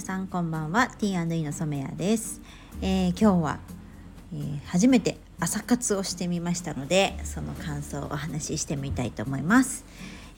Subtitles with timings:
[0.00, 0.88] 皆さんこんばんは。
[0.98, 2.40] T&E の染谷です、
[2.80, 3.58] えー、今日は、
[4.32, 9.84] えー、初めて朝活をしてみましたのでその感想をお話ししてみたいと思います、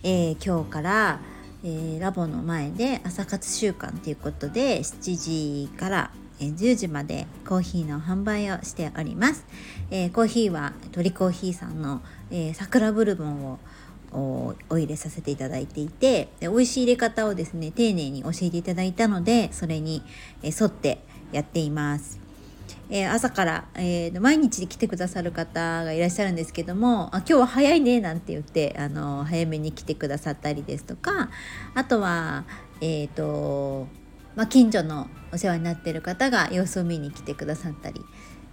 [0.03, 1.21] えー、今日から、
[1.63, 6.11] えラボの前で朝活習慣ということで7時から
[6.41, 9.47] 10時までコーヒーの販売をしております、
[9.93, 12.03] えコーヒーは鳥コーヒーさんの、
[12.33, 13.61] え桜ブルボンを
[14.13, 20.03] お入れさせていただいていてで美味しい入れ方をですね丁寧に教えていただいたのでそれに
[20.43, 20.99] 沿って
[21.33, 22.21] やっています。
[22.91, 31.31] えー、朝から、えー、毎日来てくださる方がいらっしゃるんですけども「あ今日は早いね」なんて言ってあの早めに来てくださったりですとか
[31.75, 32.45] あとは、
[32.83, 33.89] えーと
[34.37, 38.03] まあ、近所のお世話になってる方が様子を見に来てくださったり、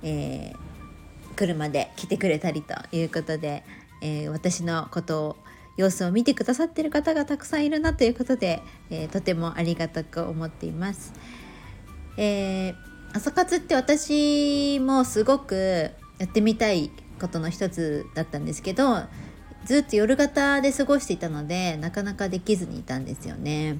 [0.04, 3.63] えー、車で来てくれたりということで、
[4.02, 5.35] え私のことを
[5.80, 11.13] 様子を見てくださってる方がたくさんいるなということで、えー、とてもありがたく思っています。
[12.18, 12.76] えー、
[13.13, 19.04] 朝活って私もすごくやってみたいことの一つだったんですけど
[19.63, 23.77] ずっと夜型で過ごしていたのでなかなかできずにいたんですよね。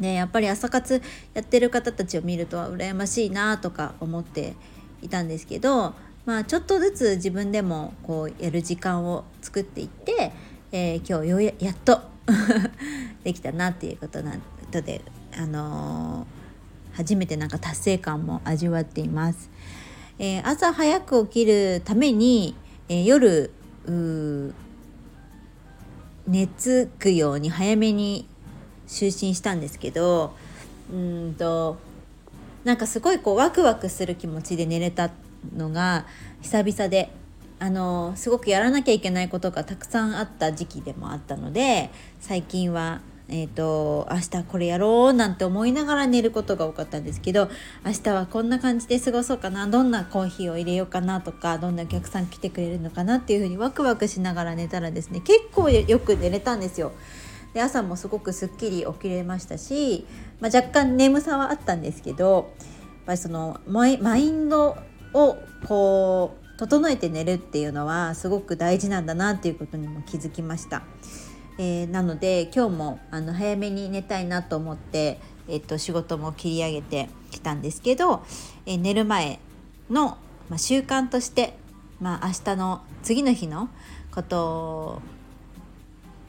[0.00, 1.00] ねやっぱり朝活
[1.32, 4.54] やってる方たちを見ると羨ましいなとか思って
[5.00, 5.94] いたんですけど
[6.26, 10.32] まあちょっとずつ自分でもこうやる時間を作っていって
[10.72, 12.00] えー、今日ようややっと
[13.24, 14.34] できたなっていうことな
[14.72, 15.00] ので、
[15.36, 19.50] あのー、初めてなんか達成感も味わっています。
[20.20, 22.54] えー、朝早く起きるために、
[22.88, 23.50] え夜
[26.26, 28.28] 寝つくように早めに
[28.86, 30.34] 就寝したんですけど
[30.92, 31.78] うんと
[32.62, 35.10] なんかすごいこうワクワクする気持ちで寝れた
[35.56, 36.06] のが
[36.42, 37.10] 久々で
[37.58, 43.00] あのすごくやらなきゃいけないことがたくさんあった時期でもあったので最近は
[43.32, 47.48] えーと、明日これやろうなんて思いながら寝ることが多かったんですけど
[47.86, 56.92] 明日はこんな感じで過ごそうかなどんなコーヒーを入れようかなとかどんなお客さん来てくれるのかなっていうふうにワクワクしながら寝たらですね結構よく寝れたんですよ。
[57.54, 60.06] で朝もすごくすっきり起きれましたし、
[60.40, 63.96] まあ、若干眠さはあったんですけどやっぱりそのマイ
[64.30, 64.76] ンド
[65.14, 70.82] をこう整えて寝るっていうのはすごく大事なんだなっていうことにも気づきました。
[71.58, 78.22] えー、なので今日もあの早めに寝たいなと思って、えっと、仕事も切り上げてきたんですけど、
[78.66, 79.40] えー、寝る前
[79.90, 80.16] の、
[80.48, 81.54] まあ、習慣として、
[82.00, 83.68] まあ、明日の次の日の
[84.14, 85.02] こと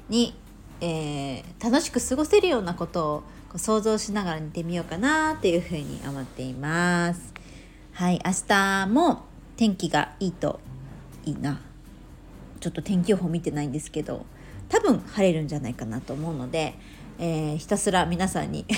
[0.09, 0.35] に、
[0.81, 7.40] えー、楽しく過ごせるようなことを想像しながら寝てみようかなっていうふうに思っています。
[7.93, 9.25] はい、明日も
[9.57, 10.59] 天気がいいと
[11.25, 11.61] いいな。
[12.61, 14.25] ちょっと天気予報見てないんですけど
[14.69, 16.75] 多分晴れるんじゃないかなと思うので、
[17.19, 18.73] えー、ひたすら皆さんに ち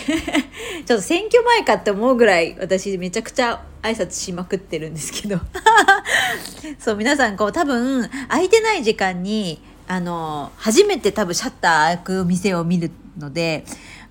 [0.91, 5.39] ょっと選挙前かって思うぐらい私めちゃくちゃ挨拶しまくってるんですけど。
[6.79, 13.65] そう皆さんこう多分空いてない時間にあの初めて多分シャッター開く店を見るので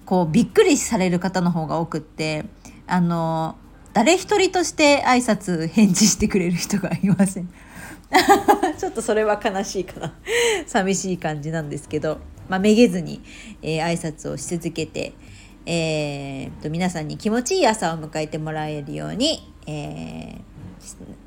[0.04, 2.44] こうびっくりされる方の方が多くって
[2.86, 3.56] あの
[3.92, 7.48] 誰一人として挨拶返事してくれる人がいません
[8.78, 10.14] ちょっとそれは悲しいかな
[10.66, 13.22] 寂しい感じなんですけど、まあ、めげずに、
[13.62, 15.14] えー、挨拶をし続けて、
[15.66, 20.40] えー、と皆さんに気持ちいい朝を迎えてもらえるように、え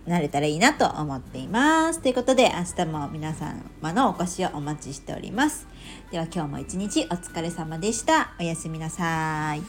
[0.06, 2.02] ー、なれたらいいなと思っています。
[2.02, 5.68] ということで明日も皆様のお越しをお待ちしております。
[6.12, 8.34] では今日も一日お疲れ様でした。
[8.40, 9.62] おやすみなさい。